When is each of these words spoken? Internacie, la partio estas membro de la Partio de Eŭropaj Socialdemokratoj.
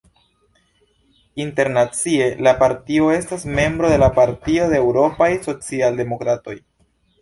Internacie, 1.45 2.23
la 2.49 2.55
partio 2.65 3.13
estas 3.19 3.47
membro 3.63 3.95
de 3.95 4.03
la 4.07 4.11
Partio 4.19 4.69
de 4.75 4.81
Eŭropaj 4.83 5.33
Socialdemokratoj. 5.49 6.63